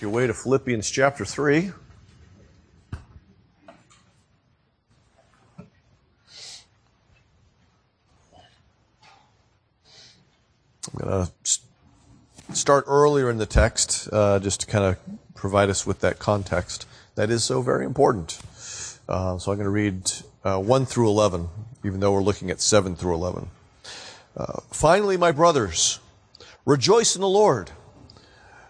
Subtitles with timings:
[0.00, 1.72] your way to Philippians chapter 3.
[10.92, 14.96] I'm going to start earlier in the text uh, just to kind of
[15.34, 16.86] provide us with that context.
[17.16, 18.38] That is so very important.
[19.06, 20.10] Uh, so I'm going to read
[20.44, 21.48] uh, 1 through 11,
[21.84, 23.50] even though we're looking at 7 through 11.
[24.34, 25.98] Uh, Finally, my brothers,
[26.64, 27.72] rejoice in the Lord.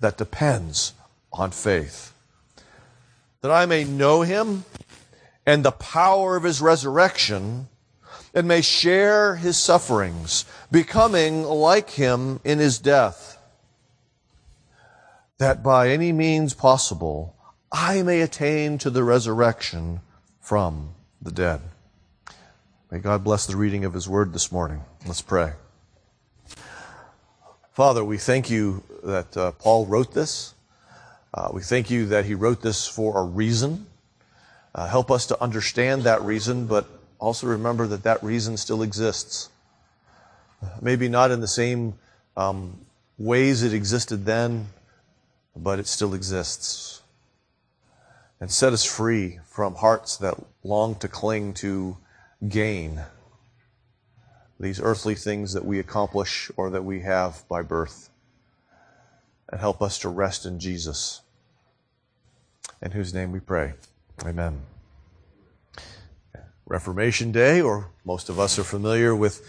[0.00, 0.94] that depends
[1.32, 2.12] on faith.
[3.42, 4.64] That I may know him
[5.46, 7.68] and the power of his resurrection
[8.34, 13.30] and may share his sufferings, becoming like him in his death
[15.40, 17.34] that by any means possible
[17.72, 20.00] I may attain to the resurrection
[20.38, 20.90] from
[21.20, 21.62] the dead.
[22.90, 24.82] May God bless the reading of His Word this morning.
[25.06, 25.52] Let's pray.
[27.80, 30.52] Father, we thank you that uh, Paul wrote this.
[31.32, 33.86] Uh, we thank you that he wrote this for a reason.
[34.74, 36.86] Uh, help us to understand that reason, but
[37.18, 39.48] also remember that that reason still exists.
[40.82, 41.94] Maybe not in the same
[42.36, 42.78] um,
[43.16, 44.66] ways it existed then,
[45.56, 47.00] but it still exists.
[48.42, 51.96] And set us free from hearts that long to cling to
[52.46, 53.00] gain
[54.60, 58.10] these earthly things that we accomplish or that we have by birth.
[59.48, 61.22] And help us to rest in Jesus,
[62.80, 63.72] in whose name we pray.
[64.24, 64.60] Amen.
[66.66, 69.42] Reformation Day, or most of us are familiar with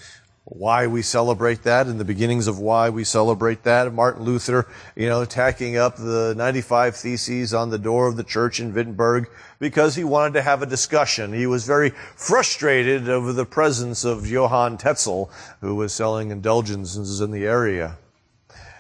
[0.43, 3.93] why we celebrate that and the beginnings of why we celebrate that.
[3.93, 8.59] Martin Luther, you know, tacking up the 95 Theses on the door of the church
[8.59, 9.29] in Wittenberg
[9.59, 11.31] because he wanted to have a discussion.
[11.31, 15.29] He was very frustrated over the presence of Johann Tetzel,
[15.61, 17.97] who was selling indulgences in the area.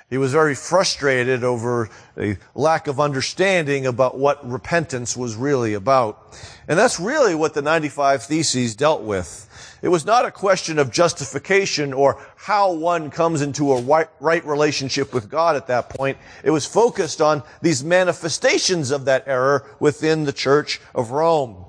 [0.09, 6.37] He was very frustrated over a lack of understanding about what repentance was really about.
[6.67, 9.47] And that's really what the 95 Theses dealt with.
[9.81, 15.11] It was not a question of justification or how one comes into a right relationship
[15.11, 16.19] with God at that point.
[16.43, 21.65] It was focused on these manifestations of that error within the Church of Rome.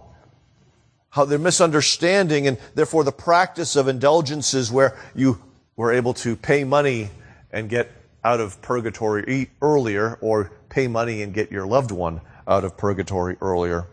[1.08, 5.40] How their misunderstanding and therefore the practice of indulgences where you
[5.76, 7.10] were able to pay money
[7.50, 7.90] and get
[8.24, 13.36] out of purgatory earlier or pay money and get your loved one out of purgatory
[13.40, 13.86] earlier.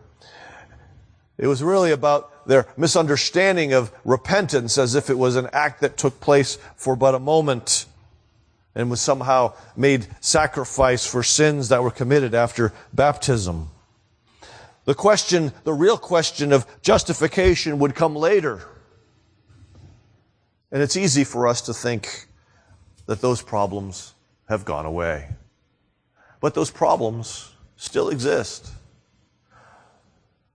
[1.38, 5.96] It was really about their misunderstanding of repentance as if it was an act that
[5.96, 7.86] took place for but a moment
[8.74, 13.70] and was somehow made sacrifice for sins that were committed after baptism.
[14.84, 18.66] The question, the real question of justification would come later.
[20.72, 22.26] And it's easy for us to think
[23.06, 24.14] that those problems
[24.48, 25.28] have gone away.
[26.40, 28.72] But those problems still exist.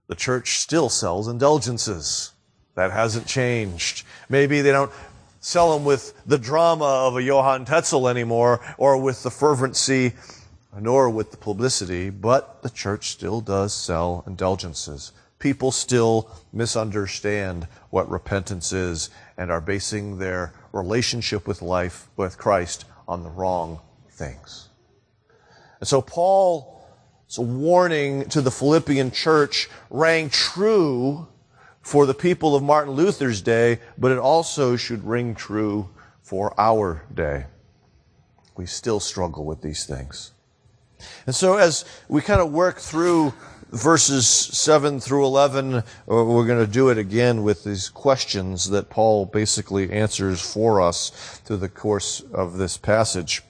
[0.08, 2.32] The church still sells indulgences.
[2.74, 4.04] That hasn't changed.
[4.28, 4.92] Maybe they don't
[5.40, 10.12] sell them with the drama of a Johann Tetzel anymore or with the fervency
[10.78, 15.12] nor with the publicity, but the church still does sell indulgences.
[15.38, 22.84] People still misunderstand what repentance is and are basing their relationship with life, with Christ,
[23.08, 23.80] on the wrong
[24.10, 24.68] things.
[25.80, 26.75] And so Paul
[27.28, 31.26] So warning to the Philippian church rang true
[31.82, 35.88] for the people of Martin Luther's day, but it also should ring true
[36.22, 37.46] for our day.
[38.56, 40.32] We still struggle with these things.
[41.26, 43.34] And so as we kind of work through
[43.70, 48.88] verses 7 through 11, uh, we're going to do it again with these questions that
[48.88, 51.10] Paul basically answers for us
[51.44, 53.42] through the course of this passage.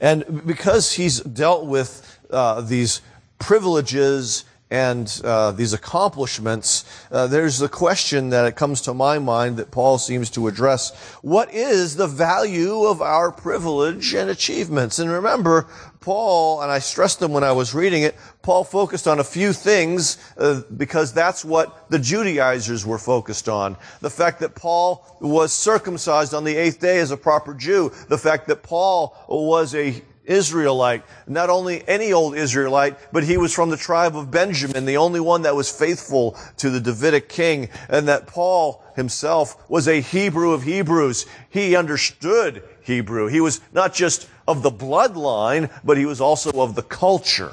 [0.00, 3.00] And because he's dealt with uh, these
[3.38, 9.56] privileges and uh, these accomplishments, uh, there's the question that it comes to my mind
[9.58, 10.92] that Paul seems to address.
[11.22, 14.98] What is the value of our privilege and achievements?
[14.98, 15.68] And remember,
[16.00, 19.52] Paul, and I stressed them when I was reading it, Paul focused on a few
[19.52, 23.76] things uh, because that's what the Judaizers were focused on.
[24.00, 27.92] The fact that Paul was circumcised on the eighth day as a proper Jew.
[28.08, 31.04] The fact that Paul was a Israelite.
[31.26, 35.20] Not only any old Israelite, but he was from the tribe of Benjamin, the only
[35.20, 40.52] one that was faithful to the Davidic king, and that Paul himself was a Hebrew
[40.52, 41.26] of Hebrews.
[41.50, 43.26] He understood Hebrew.
[43.28, 47.52] He was not just of the bloodline, but he was also of the culture.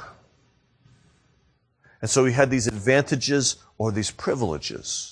[2.02, 5.11] And so he had these advantages or these privileges.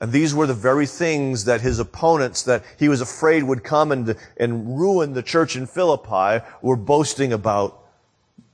[0.00, 3.92] And these were the very things that his opponents that he was afraid would come
[3.92, 7.82] and, and ruin the church in Philippi were boasting about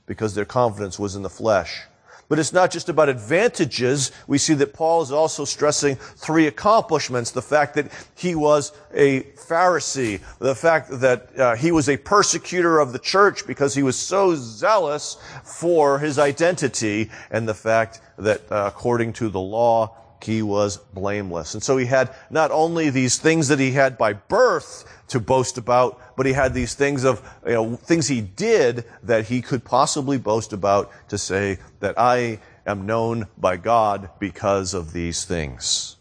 [0.05, 1.83] because their confidence was in the flesh.
[2.29, 4.11] But it's not just about advantages.
[4.27, 7.31] We see that Paul is also stressing three accomplishments.
[7.31, 12.79] The fact that he was a Pharisee, the fact that uh, he was a persecutor
[12.79, 18.49] of the church because he was so zealous for his identity, and the fact that
[18.51, 21.53] uh, according to the law, he was blameless.
[21.53, 25.57] And so he had not only these things that he had by birth to boast
[25.57, 29.63] about, but he had these things of, you know, things he did that he could
[29.63, 35.97] possibly boast about to say that I am known by God because of these things.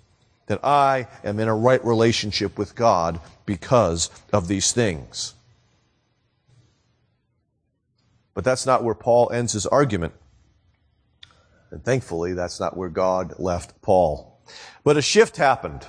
[0.47, 5.35] That I am in a right relationship with God because of these things.
[8.35, 10.15] But that's not where Paul ends his argument.
[11.73, 14.39] And thankfully, that's not where God left Paul.
[14.85, 15.87] But a shift happened.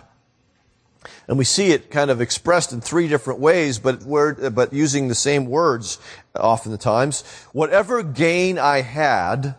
[1.27, 5.09] And we see it kind of expressed in three different ways, but word, but using
[5.09, 5.99] the same words
[6.33, 7.23] oftentimes.
[7.51, 9.55] Whatever gain I had,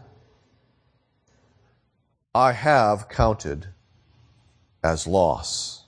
[2.34, 3.66] I have counted
[4.82, 5.84] as loss.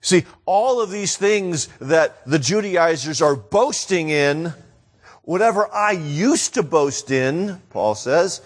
[0.00, 4.54] See, all of these things that the Judaizers are boasting in,
[5.22, 8.40] whatever I used to boast in, Paul says,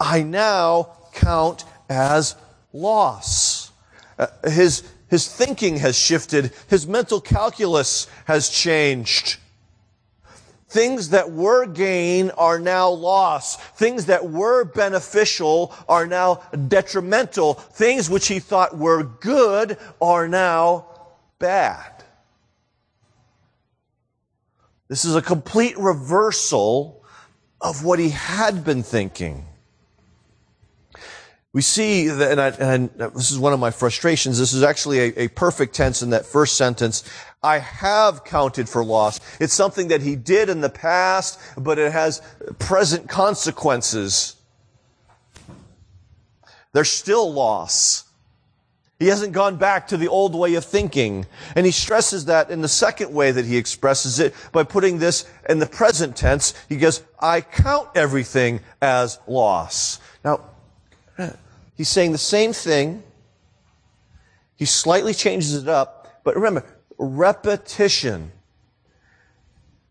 [0.00, 2.36] I now count as
[2.72, 3.72] loss.
[4.18, 6.52] Uh, his, his thinking has shifted.
[6.68, 9.38] His mental calculus has changed.
[10.68, 13.56] Things that were gain are now loss.
[13.56, 17.54] Things that were beneficial are now detrimental.
[17.54, 20.86] Things which he thought were good are now
[21.38, 22.04] bad.
[24.88, 27.02] This is a complete reversal
[27.60, 29.46] of what he had been thinking.
[31.54, 34.98] We see that, and, I, and, this is one of my frustrations, this is actually
[34.98, 37.04] a, a perfect tense in that first sentence.
[37.42, 39.20] I have counted for loss.
[39.40, 42.20] It's something that he did in the past, but it has
[42.58, 44.36] present consequences.
[46.72, 48.04] There's still loss.
[48.98, 51.24] He hasn't gone back to the old way of thinking.
[51.54, 55.24] And he stresses that in the second way that he expresses it by putting this
[55.48, 56.52] in the present tense.
[56.68, 60.00] He goes, I count everything as loss.
[60.24, 60.40] Now,
[61.78, 63.04] He's saying the same thing.
[64.56, 66.20] He slightly changes it up.
[66.24, 66.66] But remember,
[66.98, 68.32] repetition.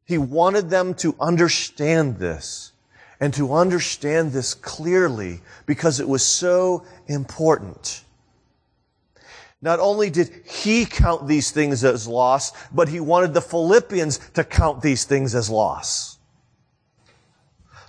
[0.03, 2.73] He wanted them to understand this
[3.21, 8.03] and to understand this clearly because it was so important.
[9.61, 14.43] Not only did he count these things as loss, but he wanted the Philippians to
[14.43, 16.17] count these things as loss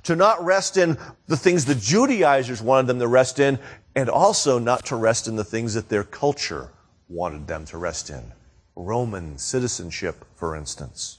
[0.09, 3.59] to not rest in the things the Judaizers wanted them to rest in,
[3.99, 6.69] and also not to rest in the things that their culture
[7.09, 8.33] wanted them to rest in.
[8.77, 11.19] Roman citizenship, for instance.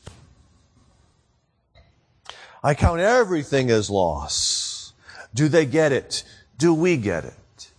[2.63, 4.93] I count everything as loss.
[5.33, 6.23] Do they get it?
[6.57, 7.71] Do we get it?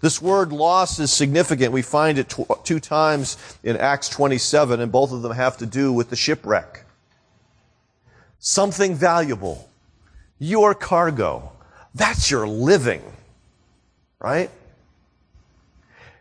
[0.00, 1.72] This word loss is significant.
[1.72, 5.66] We find it tw- two times in Acts 27, and both of them have to
[5.66, 6.86] do with the shipwreck.
[8.38, 9.68] Something valuable
[10.38, 11.52] your cargo.
[11.94, 13.02] That's your living,
[14.24, 14.50] right?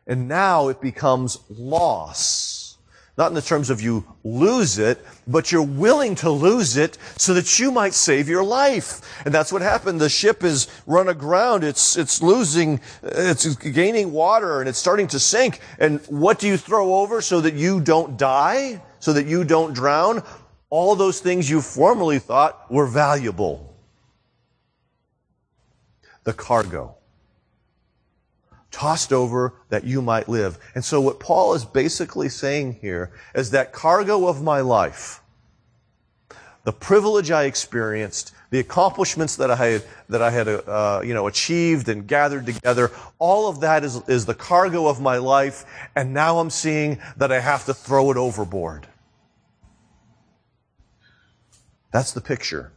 [0.05, 2.77] And now it becomes loss
[3.15, 7.35] Not in the terms of you lose it, but you're willing to lose it so
[7.35, 9.01] that you might save your life.
[9.23, 10.01] And that's what happened.
[10.01, 11.63] The ship is run aground.
[11.63, 15.59] It's, it's losing, it's gaining water and it's starting to sink.
[15.77, 18.81] And what do you throw over so that you don't die?
[18.99, 20.23] So that you don't drown?
[20.71, 23.75] All those things you formerly thought were valuable.
[26.23, 26.95] The cargo
[28.73, 30.57] tossed over that you might live.
[30.75, 35.21] And so what Paul is basically saying here is that cargo of my life,
[36.63, 41.27] the privilege I experienced, the accomplishments that I had, that I had, uh, you know,
[41.27, 45.65] achieved and gathered together, all of that is, is the cargo of my life.
[45.95, 48.87] And now I'm seeing that I have to throw it overboard.
[51.91, 52.71] That's the picture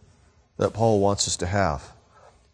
[0.58, 1.95] that Paul wants us to have.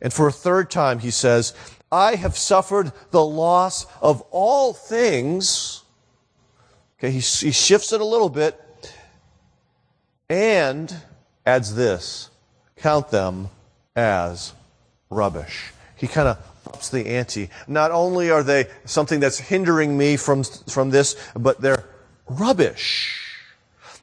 [0.03, 1.55] And for a third time, he says,
[1.91, 5.85] I have suffered the loss of all things.
[6.99, 8.61] Okay, he, he shifts it a little bit
[10.29, 10.95] and
[11.47, 12.31] adds this
[12.77, 13.49] count them
[13.95, 14.53] as
[15.09, 15.73] rubbish.
[15.97, 17.49] He kind of ups the ante.
[17.69, 21.85] Not only are they something that's hindering me from, from this, but they're
[22.27, 23.21] rubbish.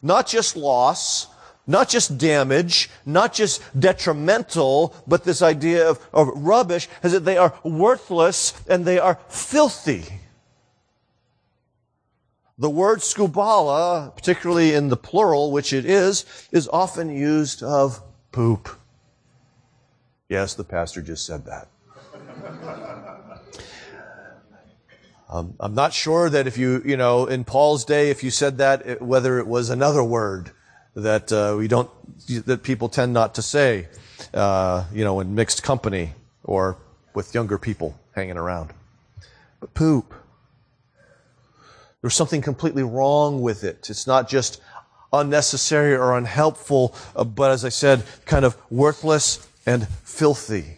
[0.02, 1.28] Not just loss,
[1.70, 7.38] not just damage, not just detrimental, but this idea of, of rubbish is that they
[7.38, 10.04] are worthless and they are filthy.
[12.58, 18.70] The word skubala, particularly in the plural, which it is, is often used of poop.
[20.28, 21.68] Yes, the pastor just said that.
[25.30, 28.58] um, I'm not sure that if you, you know, in Paul's day, if you said
[28.58, 30.52] that, it, whether it was another word
[31.00, 31.90] that uh, we don't
[32.46, 33.88] that people tend not to say,
[34.34, 36.14] uh, you know, in mixed company
[36.44, 36.78] or
[37.14, 38.72] with younger people hanging around.
[39.60, 40.14] But poop.
[42.02, 43.90] There's something completely wrong with it.
[43.90, 44.62] It's not just
[45.12, 50.78] unnecessary or unhelpful, uh, but as I said, kind of worthless and filthy.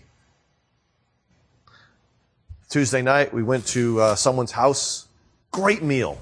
[2.69, 5.07] Tuesday night, we went to uh, someone's house.
[5.51, 6.17] Great meal.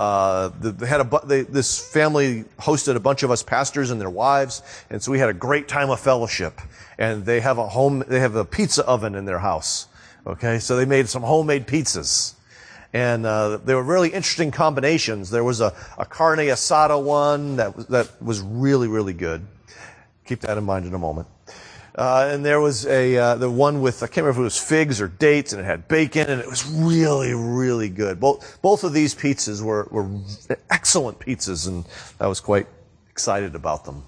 [0.00, 4.08] Uh, they had a, they, this family hosted a bunch of us pastors and their
[4.08, 6.58] wives, and so we had a great time of fellowship.
[6.96, 9.88] And they have a home, they have a pizza oven in their house.
[10.26, 12.32] Okay, so they made some homemade pizzas.
[12.94, 15.28] And uh, they were really interesting combinations.
[15.28, 19.46] There was a, a carne asada one that was, that was really, really good.
[20.24, 21.28] Keep that in mind in a moment.
[21.94, 24.58] Uh, and there was a uh, the one with I can't remember if it was
[24.58, 28.20] figs or dates, and it had bacon, and it was really really good.
[28.20, 30.08] Both both of these pizzas were were
[30.70, 31.84] excellent pizzas, and
[32.20, 32.68] I was quite
[33.10, 34.04] excited about them.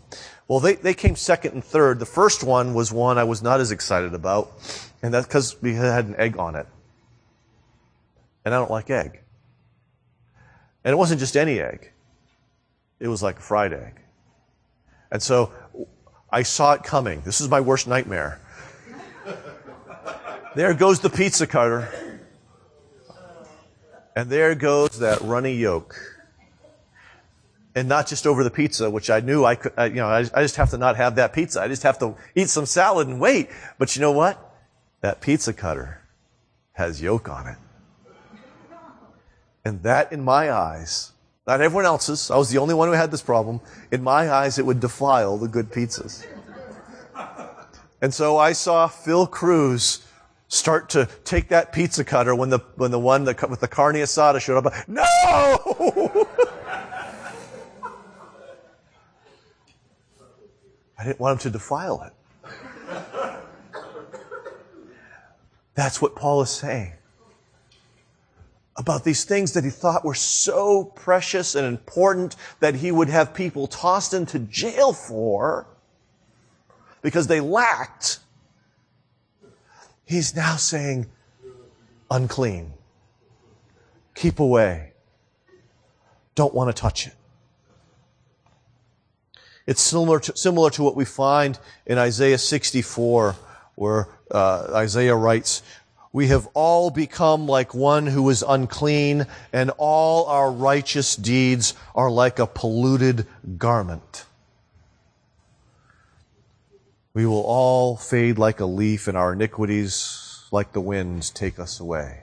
[0.47, 1.99] Well, they they came second and third.
[1.99, 4.53] The first one was one I was not as excited about,
[5.03, 6.69] and that's because we had an egg on it,
[8.45, 9.21] and I don't like egg.
[10.85, 11.91] And it wasn't just any egg;
[13.01, 14.01] it was like a fried egg.
[15.11, 15.53] And so
[16.33, 17.21] I saw it coming.
[17.21, 18.41] This is my worst nightmare.
[20.55, 22.21] There goes the pizza cutter.
[24.17, 25.95] And there goes that runny yolk.
[27.75, 30.43] And not just over the pizza, which I knew I could, you know, I, I
[30.43, 31.61] just have to not have that pizza.
[31.61, 33.49] I just have to eat some salad and wait.
[33.79, 34.39] But you know what?
[35.01, 36.03] That pizza cutter
[36.73, 37.57] has yolk on it.
[39.65, 41.12] And that, in my eyes,
[41.47, 42.31] not everyone else's.
[42.31, 43.61] I was the only one who had this problem.
[43.91, 46.25] In my eyes, it would defile the good pizzas.
[48.01, 50.07] And so I saw Phil Cruz
[50.49, 53.97] start to take that pizza cutter when the, when the one that, with the carne
[53.97, 54.73] asada showed up.
[54.87, 55.03] No!
[60.99, 62.13] I didn't want him to defile it.
[65.75, 66.93] That's what Paul is saying
[68.77, 73.35] about these things that he thought were so precious and important that he would have
[73.35, 75.67] people tossed into jail for
[77.03, 78.21] because they lacked.
[80.05, 81.07] He's now saying,
[82.11, 82.73] unclean.
[84.15, 84.93] Keep away.
[86.35, 87.15] Don't want to touch it.
[89.67, 93.37] It's similar to, similar to what we find in Isaiah 64,
[93.77, 95.63] where uh, Isaiah writes,
[96.13, 102.11] we have all become like one who is unclean, and all our righteous deeds are
[102.11, 103.27] like a polluted
[103.57, 104.27] garment.
[107.15, 111.81] We will all fade like a leaf, and our iniquities, like the winds, take us
[111.81, 112.21] away.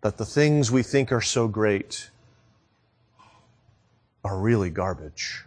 [0.00, 2.10] That the things we think are so great
[4.24, 5.45] are really garbage.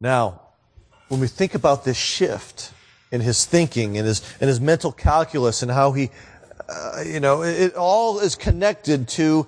[0.00, 0.42] Now,
[1.08, 2.72] when we think about this shift
[3.10, 6.10] in his thinking and his, in his mental calculus and how he,
[6.68, 9.46] uh, you know, it all is connected to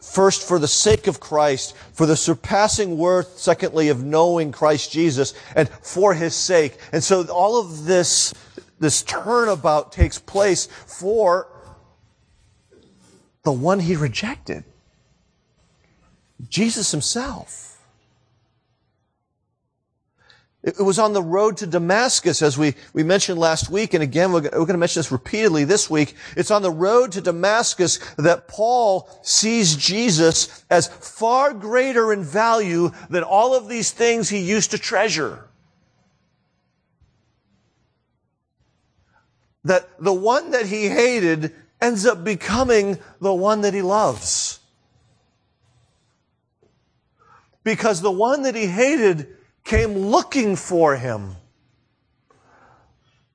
[0.00, 5.34] first for the sake of Christ, for the surpassing worth, secondly, of knowing Christ Jesus,
[5.54, 6.76] and for his sake.
[6.92, 8.34] And so all of this,
[8.78, 11.46] this turnabout takes place for
[13.42, 14.64] the one he rejected.
[16.48, 17.79] Jesus himself.
[20.62, 24.30] It was on the road to Damascus, as we, we mentioned last week, and again,
[24.30, 26.14] we're, we're going to mention this repeatedly this week.
[26.36, 32.90] It's on the road to Damascus that Paul sees Jesus as far greater in value
[33.08, 35.48] than all of these things he used to treasure.
[39.64, 44.60] That the one that he hated ends up becoming the one that he loves.
[47.64, 51.36] Because the one that he hated came looking for him.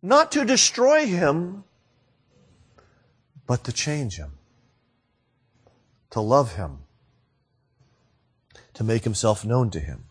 [0.01, 1.63] Not to destroy him,
[3.47, 4.33] but to change him.
[6.11, 6.79] To love him.
[8.75, 10.05] To make himself known to him.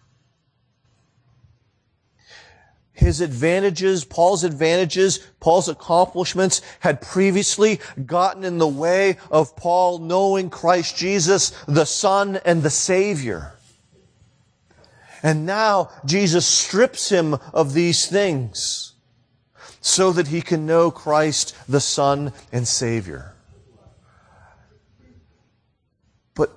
[2.94, 10.48] His advantages, Paul's advantages, Paul's accomplishments had previously gotten in the way of Paul knowing
[10.48, 13.53] Christ Jesus, the Son and the Savior.
[15.24, 18.92] And now Jesus strips him of these things
[19.80, 23.34] so that he can know Christ, the Son and Savior.
[26.34, 26.54] But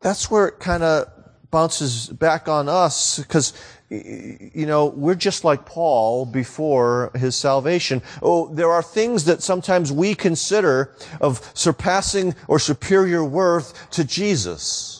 [0.00, 1.08] that's where it kind of
[1.50, 3.52] bounces back on us because
[3.90, 8.02] you know, we're just like Paul before his salvation.
[8.22, 14.97] Oh, there are things that sometimes we consider of surpassing or superior worth to Jesus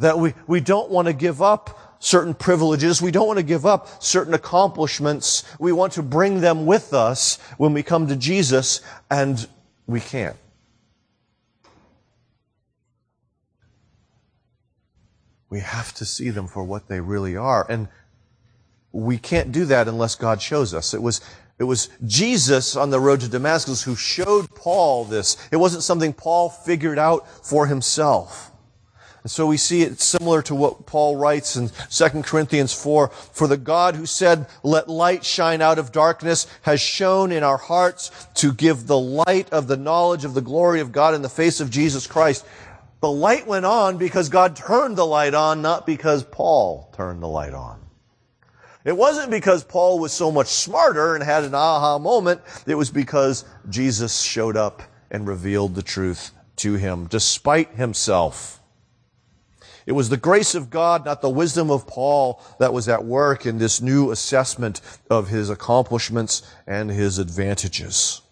[0.00, 3.00] that we, we don't want to give up certain privileges.
[3.00, 5.44] We don't want to give up certain accomplishments.
[5.58, 8.80] We want to bring them with us when we come to Jesus,
[9.10, 9.46] and
[9.86, 10.36] we can't.
[15.50, 17.66] We have to see them for what they really are.
[17.68, 17.88] And
[18.92, 20.94] we can't do that unless God shows us.
[20.94, 21.20] It was,
[21.58, 25.36] it was Jesus on the road to Damascus who showed Paul this.
[25.50, 28.49] It wasn't something Paul figured out for himself.
[29.22, 33.08] And so we see it similar to what Paul writes in 2 Corinthians 4.
[33.08, 37.58] For the God who said, let light shine out of darkness has shown in our
[37.58, 41.28] hearts to give the light of the knowledge of the glory of God in the
[41.28, 42.46] face of Jesus Christ.
[43.00, 47.28] The light went on because God turned the light on, not because Paul turned the
[47.28, 47.80] light on.
[48.84, 52.40] It wasn't because Paul was so much smarter and had an aha moment.
[52.66, 58.59] It was because Jesus showed up and revealed the truth to him despite himself.
[59.86, 63.46] It was the grace of God, not the wisdom of Paul, that was at work
[63.46, 68.22] in this new assessment of his accomplishments and his advantages.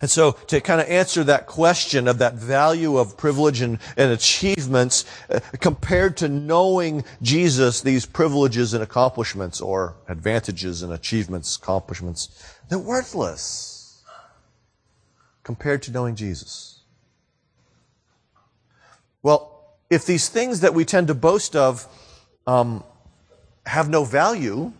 [0.00, 4.12] And so to kind of answer that question of that value of privilege and, and
[4.12, 12.28] achievements uh, compared to knowing Jesus, these privileges and accomplishments or advantages and achievements, accomplishments,
[12.68, 14.02] they're worthless
[15.42, 16.80] compared to knowing Jesus.
[19.22, 19.59] Well,
[19.90, 21.86] if these things that we tend to boast of
[22.46, 22.84] um,
[23.66, 24.72] have no value,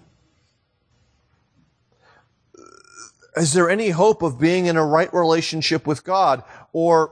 [3.36, 6.44] is there any hope of being in a right relationship with God?
[6.72, 7.10] Or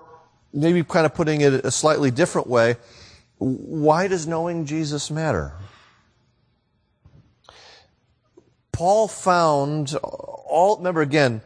[0.53, 2.77] maybe kind of putting it a slightly different way,
[3.39, 5.53] why does knowing Jesus matter?
[8.73, 11.43] Paul found all, remember again,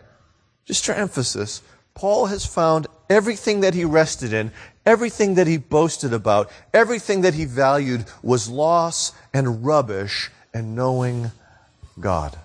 [0.64, 1.62] just for emphasis,
[1.94, 4.52] Paul has found everything that he rested in,
[4.84, 11.30] Everything that he boasted about, everything that he valued was loss and rubbish and knowing
[12.00, 12.38] God.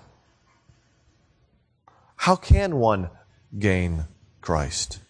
[2.16, 3.10] How can one
[3.58, 4.04] gain
[4.40, 5.00] Christ?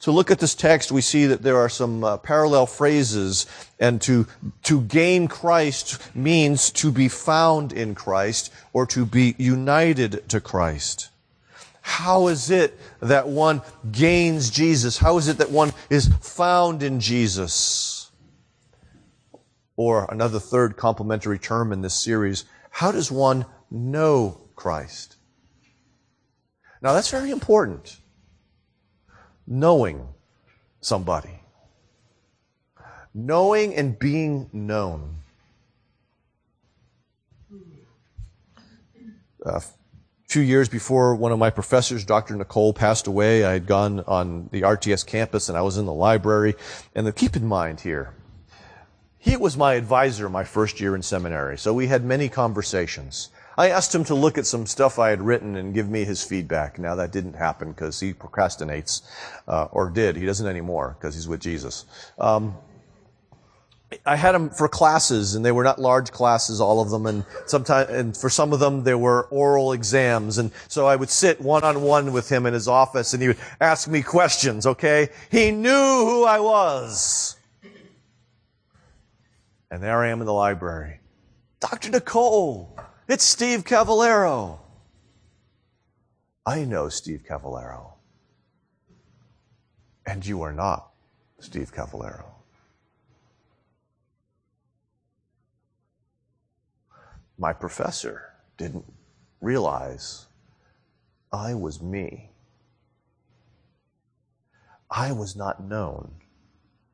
[0.00, 3.44] To look at this text, we see that there are some uh, parallel phrases,
[3.80, 4.28] and to,
[4.62, 11.08] to gain Christ means to be found in Christ or to be united to Christ.
[11.86, 14.98] How is it that one gains Jesus?
[14.98, 18.10] How is it that one is found in Jesus?
[19.76, 25.14] Or another third complementary term in this series, how does one know Christ?
[26.82, 28.00] Now that's very important.
[29.46, 30.08] Knowing
[30.80, 31.38] somebody.
[33.14, 35.18] Knowing and being known.
[39.44, 39.60] Uh,
[40.26, 42.34] few years before one of my professors, Dr.
[42.34, 45.92] Nicole, passed away, I had gone on the RTS campus and I was in the
[45.92, 46.54] library.
[46.94, 48.14] And keep in mind here,
[49.18, 53.30] he was my advisor my first year in seminary, so we had many conversations.
[53.58, 56.22] I asked him to look at some stuff I had written and give me his
[56.22, 56.78] feedback.
[56.78, 59.02] Now that didn't happen because he procrastinates,
[59.48, 60.16] uh, or did.
[60.16, 61.86] He doesn't anymore because he's with Jesus.
[62.18, 62.56] Um,
[64.04, 67.24] I had him for classes, and they were not large classes, all of them, and
[67.46, 71.40] sometimes, and for some of them, there were oral exams, and so I would sit
[71.40, 74.66] one on one with him in his office, and he would ask me questions.
[74.66, 77.36] Okay, he knew who I was.
[79.70, 80.98] And there I am in the library.
[81.60, 81.90] Dr.
[81.90, 82.76] Nicole,
[83.08, 84.58] it's Steve Cavallaro.
[86.44, 87.92] I know Steve Cavallaro.
[90.06, 90.90] And you are not
[91.40, 92.35] Steve Cavallaro.
[97.38, 98.84] My professor didn't
[99.40, 100.26] realize
[101.32, 102.30] I was me.
[104.90, 106.12] I was not known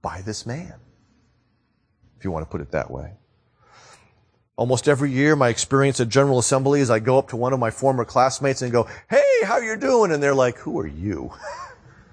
[0.00, 0.74] by this man
[2.22, 3.12] if you want to put it that way.
[4.57, 7.59] Almost every year, my experience at General Assembly is I go up to one of
[7.59, 10.12] my former classmates and go, Hey, how you doing?
[10.12, 11.33] And they're like, Who are you?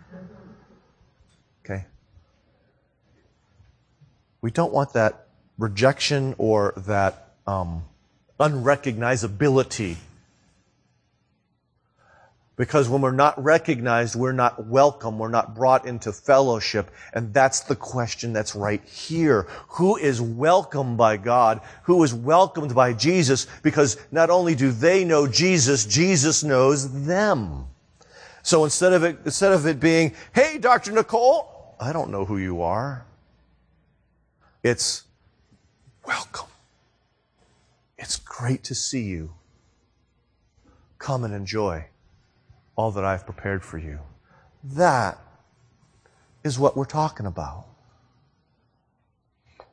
[1.65, 1.85] okay.
[4.41, 7.83] We don't want that rejection or that um,
[8.39, 9.97] unrecognizability
[12.59, 16.91] because when we're not recognized, we're not welcome, we're not brought into fellowship.
[17.13, 19.47] And that's the question that's right here.
[19.69, 21.61] Who is welcomed by God?
[21.83, 23.47] Who is welcomed by Jesus?
[23.63, 27.65] Because not only do they know Jesus, Jesus knows them.
[28.43, 30.91] So instead of it, instead of it being, hey, Dr.
[30.91, 33.05] Nicole, I don't know who you are.
[34.63, 35.05] It's
[36.05, 36.48] welcome.
[37.99, 39.33] It's great to see you.
[40.97, 41.85] Come and enjoy
[42.75, 43.99] all that I've prepared for you.
[44.63, 45.19] That
[46.43, 47.65] is what we're talking about.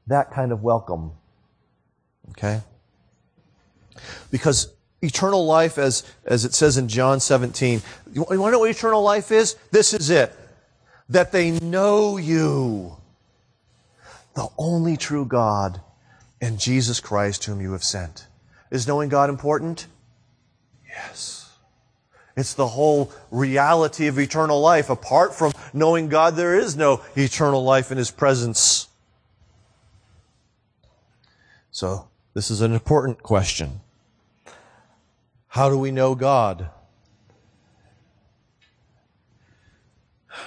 [0.08, 1.12] That kind of welcome.
[2.30, 2.60] Okay?
[4.30, 7.80] Because eternal life, as, as it says in John 17,
[8.12, 9.54] you want to know what eternal life is?
[9.70, 10.36] This is it.
[11.08, 12.96] That they know you,
[14.34, 15.80] the only true God,
[16.40, 18.26] and Jesus Christ whom you have sent.
[18.70, 19.86] Is knowing God important?
[20.88, 21.50] Yes.
[22.36, 24.90] It's the whole reality of eternal life.
[24.90, 28.88] Apart from knowing God, there is no eternal life in His presence.
[31.70, 33.80] So, this is an important question.
[35.48, 36.68] How do we know God?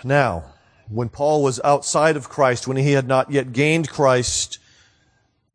[0.04, 0.44] Now,
[0.88, 4.59] when Paul was outside of Christ, when he had not yet gained Christ,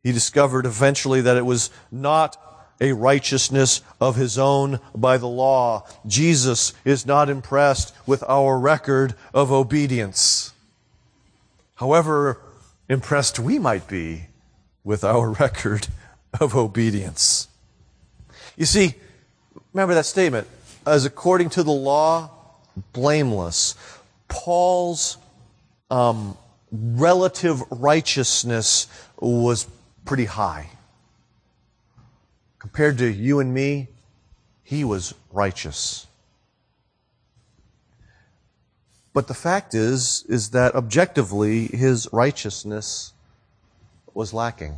[0.05, 2.37] he discovered eventually that it was not
[2.81, 5.87] a righteousness of his own by the law.
[6.07, 10.53] Jesus is not impressed with our record of obedience.
[11.77, 12.41] However
[12.89, 14.27] impressed we might be
[14.85, 15.89] with our record
[16.39, 17.49] of obedience.
[18.57, 18.95] You see,
[19.73, 20.47] remember that statement,
[20.87, 22.31] as according to the law,
[22.93, 23.75] blameless.
[24.29, 25.17] Paul's
[25.91, 26.37] um,
[26.71, 28.87] relative righteousness
[29.19, 29.67] was
[30.05, 30.71] pretty high.
[32.59, 33.89] Compared to you and me,
[34.63, 36.07] he was righteous.
[39.13, 43.13] But the fact is, is that objectively, his righteousness
[44.13, 44.77] was lacking.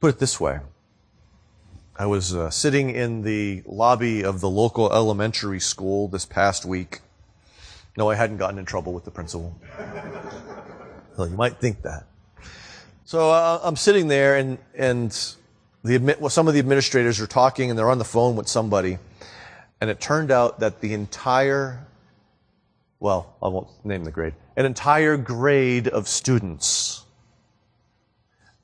[0.00, 0.60] Put it this way.
[1.96, 7.00] I was uh, sitting in the lobby of the local elementary school this past week.
[7.96, 9.54] No, I hadn't gotten in trouble with the principal.
[11.16, 12.06] well, you might think that.
[13.06, 15.34] So uh, I'm sitting there, and and
[15.82, 18.96] the well, some of the administrators are talking, and they're on the phone with somebody,
[19.78, 21.86] and it turned out that the entire,
[23.00, 27.04] well, I won't name the grade, an entire grade of students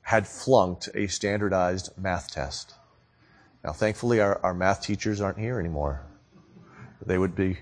[0.01, 2.73] had flunked a standardized math test.
[3.63, 6.01] Now, thankfully, our, our math teachers aren't here anymore.
[7.05, 7.59] They would be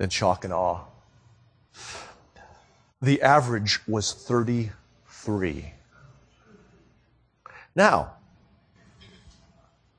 [0.00, 0.80] in shock and awe.
[3.02, 5.74] The average was 33.
[7.76, 8.14] Now,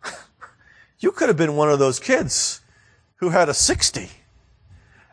[0.99, 2.61] you could have been one of those kids
[3.17, 4.09] who had a 60.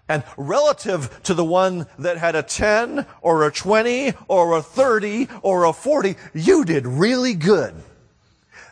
[0.09, 5.29] And relative to the one that had a 10 or a 20 or a 30
[5.43, 7.75] or a 40, you did really good.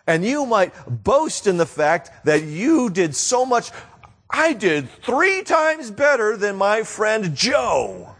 [0.06, 3.70] And you might boast in the fact that you did so much.
[4.28, 8.14] I did three times better than my friend Joe.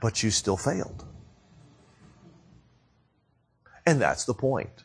[0.00, 1.04] But you still failed.
[3.86, 4.84] And that's the point.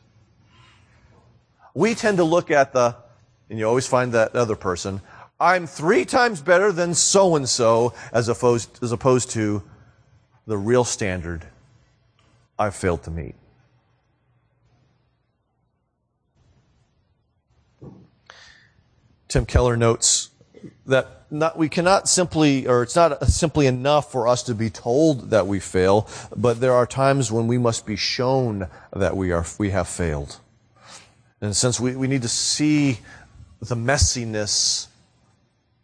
[1.74, 2.96] We tend to look at the,
[3.50, 5.00] and you always find that other person,
[5.38, 9.62] I'm three times better than so and so, as opposed as opposed to
[10.46, 11.44] the real standard
[12.58, 13.34] I've failed to meet.
[19.28, 20.30] Tim Keller notes
[20.86, 25.30] that not, we cannot simply, or it's not simply enough for us to be told
[25.30, 29.44] that we fail, but there are times when we must be shown that we are,
[29.58, 30.38] we have failed.
[31.40, 33.00] And since we, we need to see
[33.60, 34.86] the messiness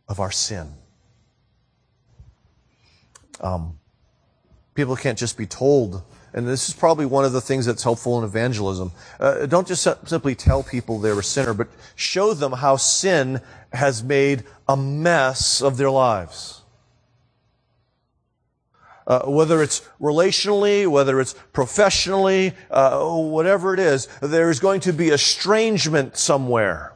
[0.09, 0.73] of our sin.
[3.41, 3.79] Um,
[4.75, 6.03] people can't just be told
[6.35, 8.93] and this is probably one of the things that's helpful in evangelism.
[9.21, 13.41] Uh, don't just simply tell people they're a sinner, but show them how sin
[13.73, 16.63] has made a mess of their lives.
[19.07, 24.93] Uh, whether it's relationally, whether it's professionally, uh, whatever it is, there is going to
[24.93, 26.95] be estrangement somewhere.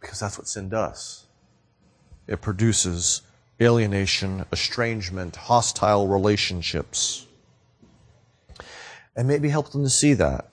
[0.00, 1.26] Because that's what sin does.
[2.26, 3.22] It produces
[3.62, 7.26] alienation, estrangement, hostile relationships.
[9.14, 10.48] And maybe help them to see that.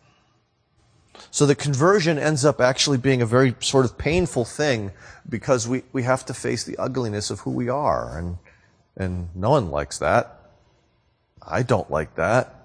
[1.32, 4.92] So the conversion ends up actually being a very sort of painful thing
[5.28, 8.18] because we, we have to face the ugliness of who we are.
[8.18, 8.38] And,
[8.98, 10.40] and no one likes that.
[11.42, 12.56] I don't like that.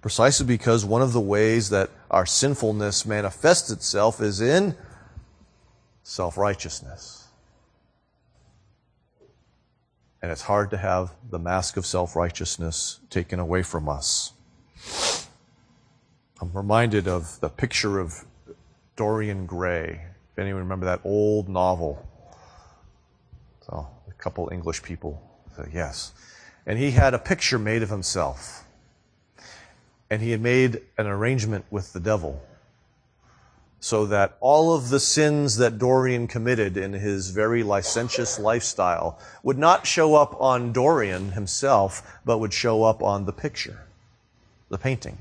[0.00, 4.76] Precisely because one of the ways that our sinfulness manifests itself is in
[6.02, 7.17] self-righteousness.
[10.20, 14.32] And it's hard to have the mask of self righteousness taken away from us.
[16.40, 18.24] I'm reminded of the picture of
[18.96, 20.00] Dorian Gray.
[20.32, 22.04] If anyone remember that old novel.
[23.66, 25.22] So, a couple English people
[25.56, 26.12] say yes.
[26.66, 28.64] And he had a picture made of himself.
[30.10, 32.42] And he had made an arrangement with the devil
[33.80, 39.58] so that all of the sins that Dorian committed in his very licentious lifestyle would
[39.58, 43.86] not show up on Dorian himself, but would show up on the picture,
[44.68, 45.18] the painting.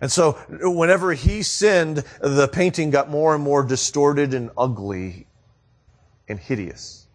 [0.00, 5.26] And so whenever he sinned, the painting got more and more distorted and ugly
[6.28, 7.06] and hideous.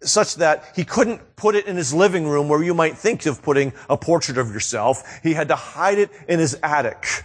[0.00, 3.42] Such that he couldn't put it in his living room where you might think of
[3.42, 5.02] putting a portrait of yourself.
[5.24, 7.24] He had to hide it in his attic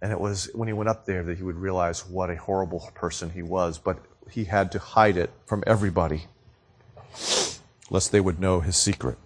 [0.00, 2.90] And it was when he went up there that he would realize what a horrible
[2.94, 3.98] person he was, but
[4.30, 6.26] he had to hide it from everybody,
[7.90, 9.18] lest they would know his secret.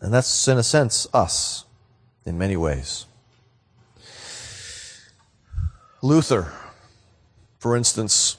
[0.00, 1.64] And that's, in a sense, us,
[2.24, 3.04] in many ways.
[6.02, 6.52] Luther,
[7.58, 8.38] for instance,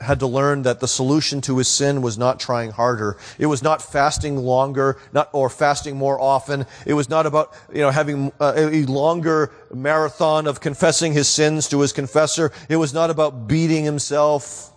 [0.00, 3.16] had to learn that the solution to his sin was not trying harder.
[3.38, 6.66] It was not fasting longer, not, or fasting more often.
[6.86, 11.68] It was not about, you know, having uh, a longer marathon of confessing his sins
[11.70, 12.52] to his confessor.
[12.68, 14.72] It was not about beating himself.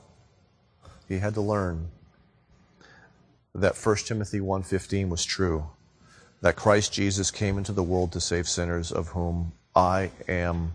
[1.08, 1.90] He had to learn
[3.54, 5.70] that 1 Timothy 1.15 was true.
[6.42, 10.74] That Christ Jesus came into the world to save sinners of whom I am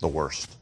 [0.00, 0.56] the worst.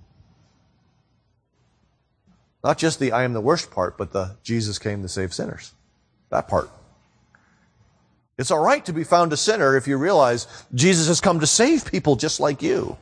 [2.66, 5.70] Not just the I am the worst part, but the Jesus came to save sinners.
[6.30, 6.68] That part.
[8.38, 11.46] It's all right to be found a sinner if you realize Jesus has come to
[11.46, 12.96] save people just like you.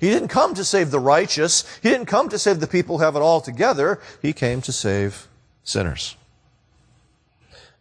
[0.00, 1.64] He didn't come to save the righteous.
[1.80, 4.00] He didn't come to save the people who have it all together.
[4.20, 5.28] He came to save
[5.62, 6.16] sinners.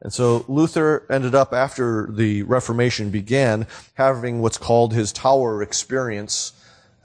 [0.02, 6.54] And so Luther ended up, after the Reformation began, having what's called his tower experience,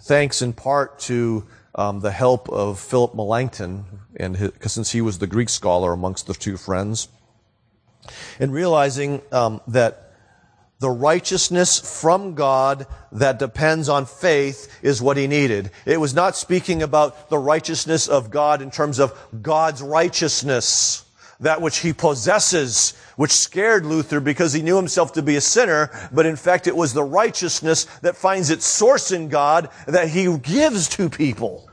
[0.03, 1.47] thanks in part to
[1.79, 3.85] um, the help of Philip Melanchthon,
[4.17, 7.09] and his, since he was the Greek scholar amongst the two friends,
[8.41, 10.13] and realizing um, that
[10.81, 15.71] the righteousness from God that depends on faith is what he needed.
[15.87, 21.05] It was not speaking about the righteousness of God in terms of God's righteousness
[21.41, 25.91] that which he possesses, which scared Luther because he knew himself to be a sinner,
[26.11, 30.37] but in fact it was the righteousness that finds its source in God that he
[30.39, 31.68] gives to people.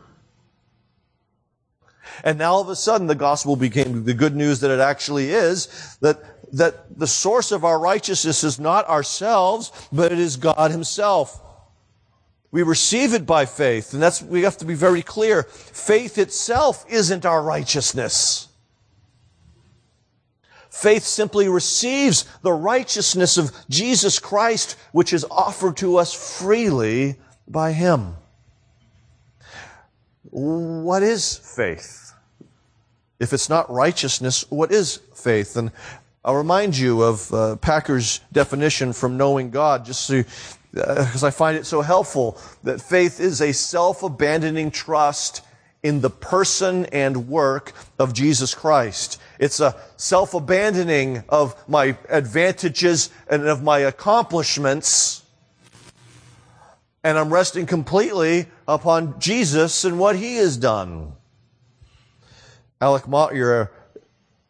[2.23, 5.31] And now all of a sudden the gospel became the good news that it actually
[5.31, 6.19] is, that,
[6.53, 11.41] that the source of our righteousness is not ourselves, but it is God himself.
[12.51, 15.43] We receive it by faith, and that's, we have to be very clear.
[15.43, 18.47] Faith itself isn't our righteousness.
[20.69, 27.15] Faith simply receives the righteousness of Jesus Christ, which is offered to us freely
[27.47, 28.15] by Him.
[30.29, 32.04] What is faith?
[33.19, 35.55] If it's not righteousness, what is faith?
[35.55, 35.71] And
[36.23, 41.55] I'll remind you of uh, Packer's definition from knowing God, just because uh, I find
[41.55, 45.41] it so helpful, that faith is a self-abandoning trust
[45.83, 49.21] in the person and work of Jesus Christ.
[49.39, 55.23] It's a self-abandoning of my advantages and of my accomplishments.
[57.03, 61.13] And I'm resting completely upon Jesus and what he has done.
[62.85, 63.71] Alec Motyer,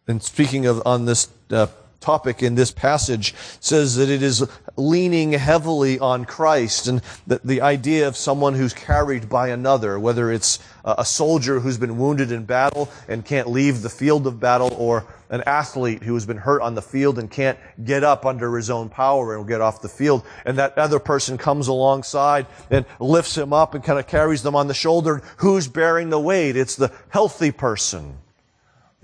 [0.10, 1.68] in speaking of on this uh,
[2.06, 7.62] topic in this passage says that it is leaning heavily on Christ and the, the
[7.62, 12.46] idea of someone who's carried by another, whether it's a soldier who's been wounded in
[12.46, 16.62] battle and can't leave the field of battle or an athlete who has been hurt
[16.62, 19.90] on the field and can't get up under his own power and get off the
[19.90, 20.24] field.
[20.46, 24.56] And that other person comes alongside and lifts him up and kind of carries them
[24.56, 25.24] on the shoulder.
[25.38, 26.56] Who's bearing the weight?
[26.56, 28.20] It's the healthy person.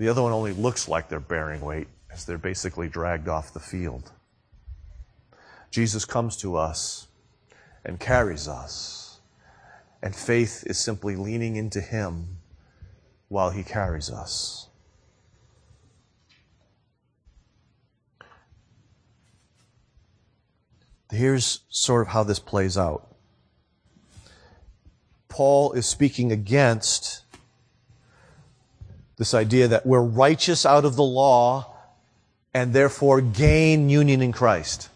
[0.02, 3.60] The other one only looks like they're bearing weight as they're basically dragged off the
[3.60, 4.10] field.
[5.70, 7.06] Jesus comes to us
[7.84, 9.20] and carries us,
[10.02, 12.38] and faith is simply leaning into Him
[13.28, 14.66] while He carries us.
[21.12, 23.14] Here's sort of how this plays out.
[25.28, 27.21] Paul is speaking against
[29.22, 31.72] this idea that we're righteous out of the law
[32.52, 34.88] and therefore gain union in Christ.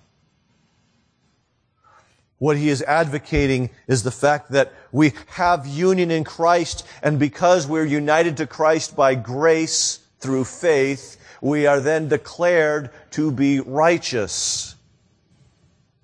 [2.39, 7.69] What he is advocating is the fact that we have union in Christ, and because
[7.69, 14.75] we're united to Christ by grace through faith, we are then declared to be righteous,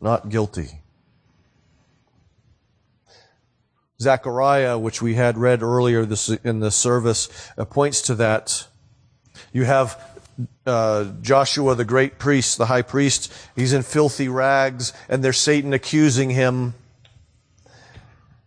[0.01, 0.82] not guilty.
[4.03, 8.67] Zechariah, which we had read earlier this, in the service, uh, points to that.
[9.53, 9.99] You have
[10.67, 15.73] uh, Joshua, the great priest, the high priest, he's in filthy rags, and there's Satan
[15.73, 16.75] accusing him.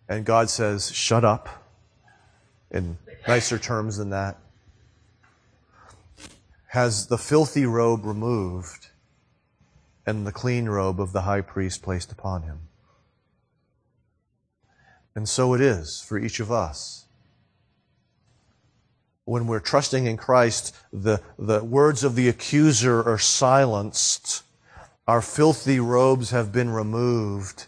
[0.08, 1.50] And God says, Shut up,
[2.72, 4.38] in nicer terms than that.
[6.68, 8.90] Has the filthy robe removed
[10.06, 12.65] and the clean robe of the high priest placed upon him.
[15.16, 17.06] And so it is for each of us
[19.26, 24.44] when we're trusting in Christ, the, the words of the accuser are silenced.
[25.08, 27.66] Our filthy robes have been removed,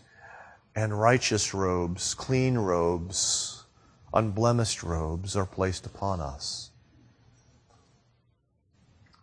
[0.75, 3.65] and righteous robes, clean robes,
[4.13, 6.69] unblemished robes are placed upon us.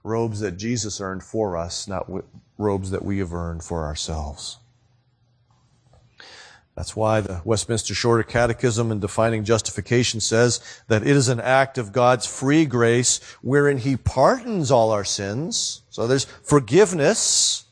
[0.02, 2.10] Robes that Jesus earned for us, not
[2.58, 4.58] robes that we have earned for ourselves.
[6.76, 11.78] That's why the Westminster Shorter Catechism in defining justification says that it is an act
[11.78, 15.82] of God's free grace wherein He pardons all our sins.
[15.90, 17.64] So there's forgiveness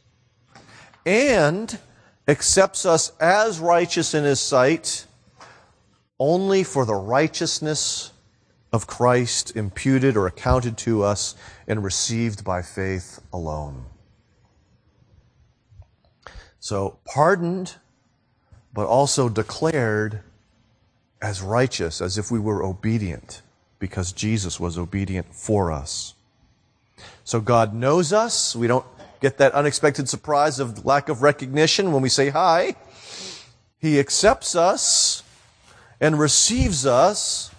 [1.04, 1.76] and
[2.28, 5.06] accepts us as righteous in His sight
[6.20, 8.12] only for the righteousness
[8.72, 11.34] of Christ imputed or accounted to us
[11.66, 13.84] and received by faith alone.
[16.60, 17.74] So pardoned
[18.72, 20.20] but also declared
[21.20, 23.42] as righteous, as if we were obedient,
[23.78, 26.14] because Jesus was obedient for us.
[27.24, 28.56] So God knows us.
[28.56, 28.86] We don't
[29.20, 32.74] get that unexpected surprise of lack of recognition when we say hi.
[33.78, 35.22] He accepts us
[36.00, 37.50] and receives us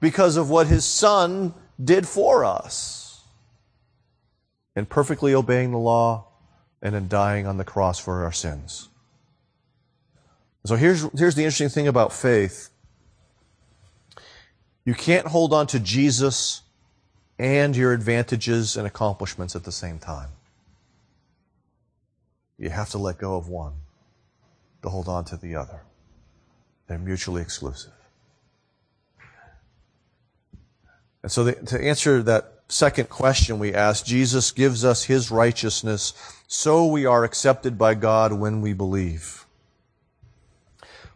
[0.00, 3.22] because of what his son did for us.
[4.74, 6.26] In perfectly obeying the law
[6.82, 8.90] and in dying on the cross for our sins.
[10.66, 12.70] So here's, here's the interesting thing about faith.
[14.84, 16.62] You can't hold on to Jesus
[17.38, 20.28] and your advantages and accomplishments at the same time.
[22.58, 23.74] You have to let go of one
[24.82, 25.82] to hold on to the other.
[26.88, 27.92] They're mutually exclusive.
[31.22, 36.12] And so the, to answer that second question we asked, Jesus gives us his righteousness
[36.48, 39.45] so we are accepted by God when we believe.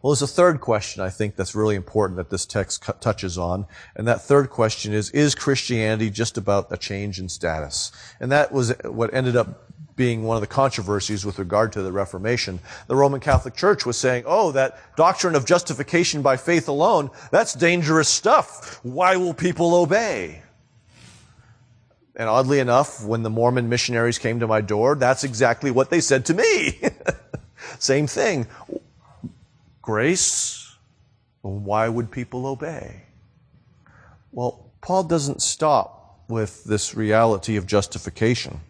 [0.03, 3.67] Well, there's a third question I think that's really important that this text touches on.
[3.95, 7.93] And that third question is, is Christianity just about a change in status?
[8.19, 11.93] And that was what ended up being one of the controversies with regard to the
[11.93, 12.61] Reformation.
[12.87, 17.53] The Roman Catholic Church was saying, oh, that doctrine of justification by faith alone, that's
[17.53, 18.81] dangerous stuff.
[18.83, 20.41] Why will people obey?
[22.17, 26.01] And oddly enough, when the Mormon missionaries came to my door, that's exactly what they
[26.01, 26.81] said to me.
[27.79, 28.47] Same thing
[29.91, 30.77] grace,
[31.43, 33.03] why would people obey?
[34.31, 38.61] Well, Paul doesn't stop with this reality of justification.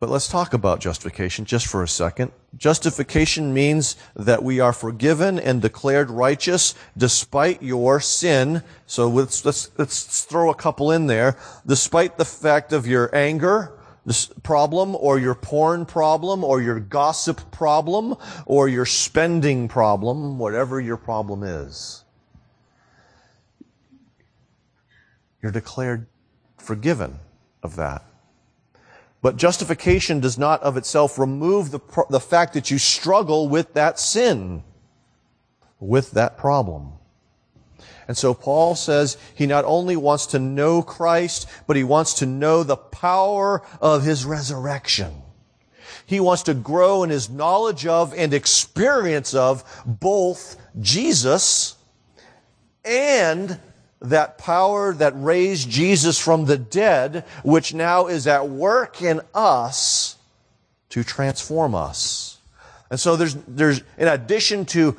[0.00, 2.32] But let's talk about justification just for a second.
[2.56, 8.64] Justification means that we are forgiven and declared righteous despite your sin.
[8.86, 11.36] So let's, let's, let's throw a couple in there.
[11.64, 13.79] Despite the fact of your anger,
[14.42, 18.14] problem or your porn problem or your gossip problem
[18.46, 22.04] or your spending problem, whatever your problem is.
[25.42, 26.06] You're declared
[26.58, 27.18] forgiven
[27.62, 28.04] of that.
[29.22, 33.98] But justification does not of itself remove the, the fact that you struggle with that
[33.98, 34.62] sin,
[35.78, 36.92] with that problem.
[38.10, 42.26] And so Paul says he not only wants to know Christ, but he wants to
[42.26, 45.22] know the power of his resurrection.
[46.06, 51.76] He wants to grow in his knowledge of and experience of both Jesus
[52.84, 53.60] and
[54.00, 60.16] that power that raised Jesus from the dead, which now is at work in us
[60.88, 62.38] to transform us.
[62.90, 64.96] And so there's, there's, in addition to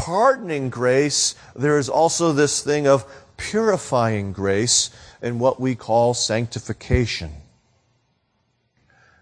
[0.00, 3.04] pardoning grace, there is also this thing of
[3.36, 4.88] purifying grace
[5.20, 7.30] in what we call sanctification.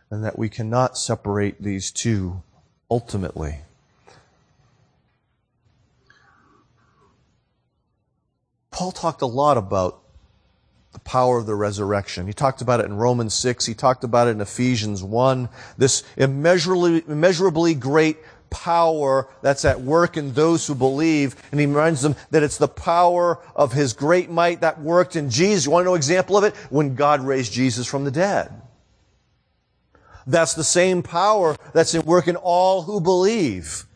[0.09, 2.43] And that we cannot separate these two
[2.89, 3.59] ultimately.
[8.71, 10.01] Paul talked a lot about
[10.93, 12.29] the power of the resurrection.
[12.29, 13.67] He talked about it in Romans 6.
[13.67, 15.49] He talked about it in Ephesians 1.
[15.77, 18.19] This immeasurably, immeasurably great
[18.51, 21.37] power that's at work in those who believe.
[21.51, 25.31] And he reminds them that it's the power of his great might that worked in
[25.31, 25.67] Jesus.
[25.67, 26.55] You want to know an example of it?
[26.71, 28.51] When God raised Jesus from the dead.
[30.27, 33.88] That's the same power that's at work in all who believe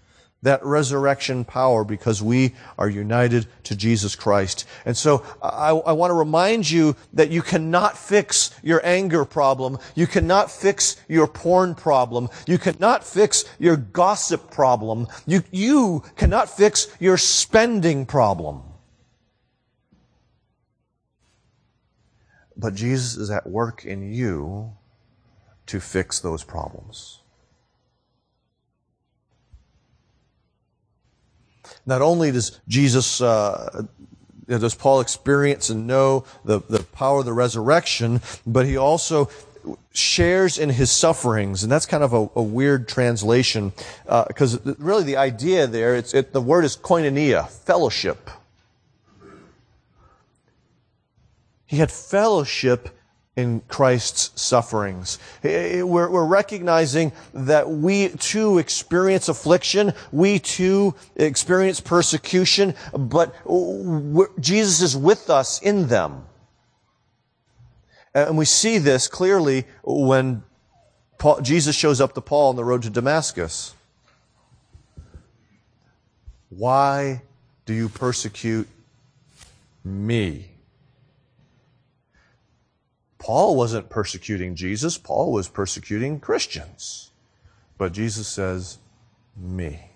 [0.42, 4.66] that resurrection power because we are united to Jesus Christ.
[4.84, 9.78] And so I, I, want to remind you that you cannot fix your anger problem.
[9.94, 12.28] You cannot fix your porn problem.
[12.46, 15.06] You cannot fix your gossip problem.
[15.26, 18.62] You, you cannot fix your spending problem.
[22.56, 24.72] But Jesus is at work in you
[25.66, 27.21] to fix those problems.
[31.84, 33.84] Not only does Jesus, uh,
[34.46, 39.28] does Paul experience and know the, the power of the resurrection, but he also
[39.92, 43.72] shares in his sufferings, and that's kind of a, a weird translation
[44.26, 48.30] because uh, really the idea there, it's it, the word is koinonia, fellowship.
[51.66, 52.90] He had fellowship
[53.36, 55.18] in Christ's sufferings.
[55.42, 59.94] We're, we're, recognizing that we too experience affliction.
[60.10, 63.34] We too experience persecution, but
[64.38, 66.26] Jesus is with us in them.
[68.14, 70.42] And we see this clearly when
[71.16, 73.74] Paul, Jesus shows up to Paul on the road to Damascus.
[76.50, 77.22] Why
[77.64, 78.68] do you persecute
[79.84, 80.51] me?
[83.22, 87.12] Paul wasn't persecuting Jesus, Paul was persecuting Christians.
[87.78, 88.78] But Jesus says,
[89.36, 89.90] Me.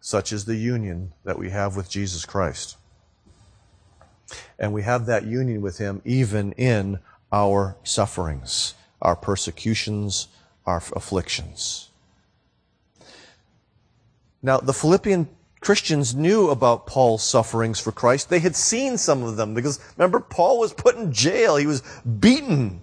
[0.00, 2.76] Such is the union that we have with Jesus Christ.
[4.60, 7.00] And we have that union with Him even in
[7.32, 10.28] our sufferings, our persecutions,
[10.64, 11.90] our afflictions.
[14.40, 15.28] Now, the Philippian
[15.64, 18.28] Christians knew about Paul's sufferings for Christ.
[18.28, 21.56] They had seen some of them because remember, Paul was put in jail.
[21.56, 21.82] He was
[22.20, 22.82] beaten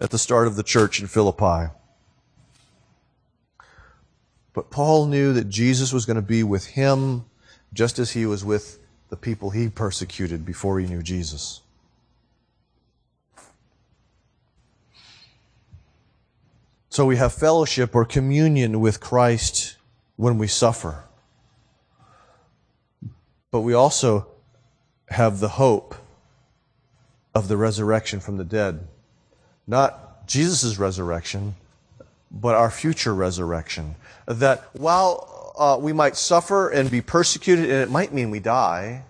[0.00, 1.70] at the start of the church in Philippi.
[4.54, 7.26] But Paul knew that Jesus was going to be with him
[7.74, 8.78] just as he was with
[9.10, 11.60] the people he persecuted before he knew Jesus.
[16.88, 19.76] So we have fellowship or communion with Christ
[20.16, 21.05] when we suffer.
[23.50, 24.26] But we also
[25.08, 25.94] have the hope
[27.34, 28.86] of the resurrection from the dead.
[29.66, 31.54] Not Jesus' resurrection,
[32.30, 33.94] but our future resurrection.
[34.26, 39.04] That while uh, we might suffer and be persecuted, and it might mean we die,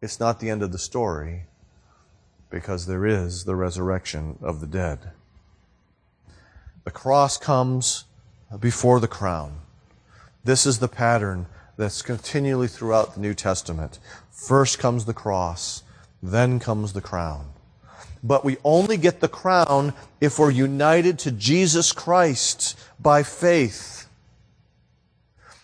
[0.00, 1.44] it's not the end of the story
[2.50, 4.98] because there is the resurrection of the dead.
[6.84, 8.04] The cross comes
[8.58, 9.60] before the crown.
[10.44, 11.46] This is the pattern
[11.82, 13.98] that's continually throughout the New Testament.
[14.30, 15.82] First comes the cross,
[16.22, 17.48] then comes the crown.
[18.22, 24.06] But we only get the crown if we're united to Jesus Christ by faith.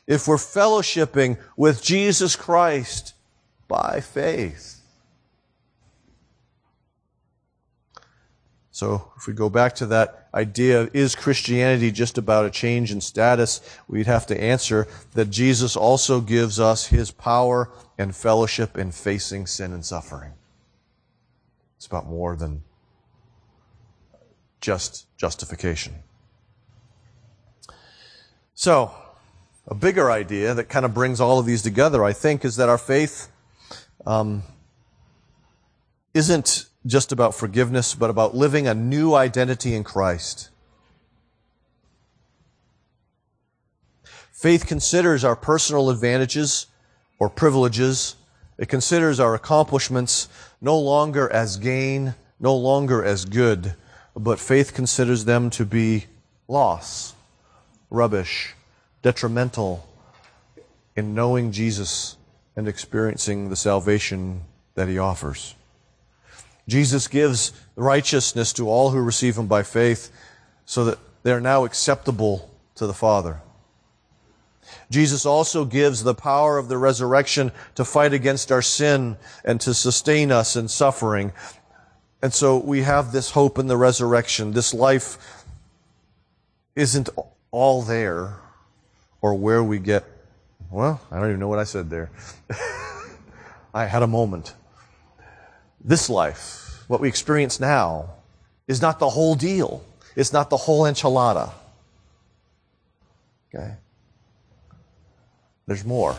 [0.08, 3.14] If we're fellowshipping with Jesus Christ
[3.68, 4.77] by faith.
[8.78, 12.92] So if we go back to that idea, of is Christianity just about a change
[12.92, 13.60] in status?
[13.88, 19.48] We'd have to answer that Jesus also gives us his power and fellowship in facing
[19.48, 20.30] sin and suffering.
[21.76, 22.62] It's about more than
[24.60, 25.94] just justification.
[28.54, 28.92] So,
[29.66, 32.68] a bigger idea that kind of brings all of these together, I think, is that
[32.68, 33.26] our faith
[34.06, 34.44] um,
[36.14, 40.50] isn't just about forgiveness, but about living a new identity in Christ.
[44.32, 46.66] Faith considers our personal advantages
[47.18, 48.14] or privileges.
[48.56, 50.28] It considers our accomplishments
[50.60, 53.74] no longer as gain, no longer as good,
[54.14, 56.06] but faith considers them to be
[56.46, 57.14] loss,
[57.90, 58.54] rubbish,
[59.02, 59.88] detrimental
[60.94, 62.16] in knowing Jesus
[62.56, 64.42] and experiencing the salvation
[64.74, 65.54] that he offers.
[66.68, 70.12] Jesus gives righteousness to all who receive him by faith
[70.66, 73.40] so that they are now acceptable to the Father.
[74.90, 79.72] Jesus also gives the power of the resurrection to fight against our sin and to
[79.72, 81.32] sustain us in suffering.
[82.20, 84.52] And so we have this hope in the resurrection.
[84.52, 85.44] This life
[86.76, 87.08] isn't
[87.50, 88.36] all there
[89.22, 90.04] or where we get,
[90.70, 92.10] well, I don't even know what I said there.
[93.74, 94.54] I had a moment.
[95.80, 98.10] This life, what we experience now,
[98.66, 99.84] is not the whole deal.
[100.16, 101.52] It's not the whole enchilada.
[103.54, 103.74] Okay?
[105.66, 106.16] There's more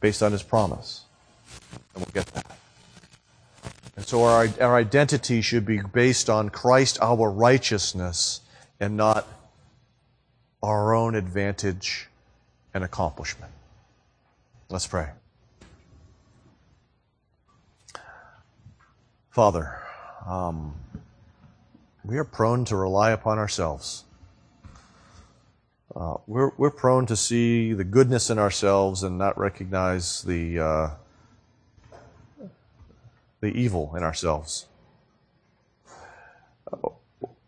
[0.00, 1.04] based on his promise.
[1.94, 2.58] And we'll get that.
[3.96, 8.40] And so our, our identity should be based on Christ, our righteousness,
[8.78, 9.26] and not
[10.62, 12.08] our own advantage
[12.74, 13.52] and accomplishment.
[14.68, 15.08] Let's pray.
[19.38, 19.80] Father,
[20.26, 20.74] um,
[22.02, 24.02] we are prone to rely upon ourselves.
[25.94, 30.90] Uh, we're, we're prone to see the goodness in ourselves and not recognize the, uh,
[33.40, 34.66] the evil in ourselves.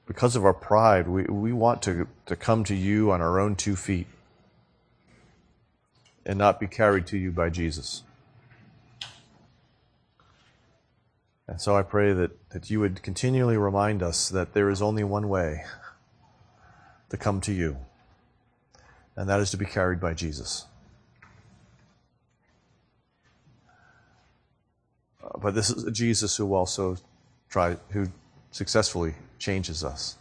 [0.06, 3.56] Because of our pride, we, we want to, to come to you on our own
[3.56, 4.06] two feet
[6.24, 8.04] and not be carried to you by Jesus.
[11.50, 15.02] And so I pray that, that you would continually remind us that there is only
[15.02, 15.64] one way
[17.08, 17.76] to come to you,
[19.16, 20.66] and that is to be carried by Jesus.
[25.24, 26.96] Uh, but this is a Jesus who also
[27.48, 28.06] try, who
[28.52, 30.18] successfully changes us.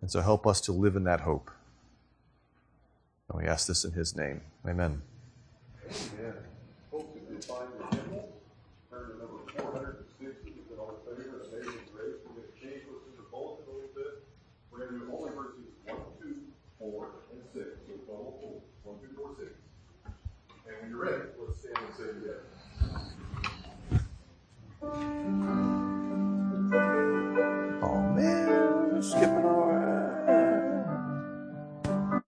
[0.00, 1.52] And so help us to live in that hope.
[3.28, 4.40] And we ask this in his name.
[4.66, 5.02] Amen.
[5.88, 6.34] Amen.